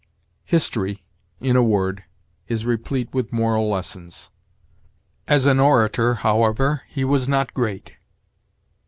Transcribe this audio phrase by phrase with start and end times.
[0.45, 1.03] "History,
[1.39, 2.03] in a word,
[2.47, 4.31] is replete with moral lessons."
[5.27, 7.97] "As an orator, however, he was not great."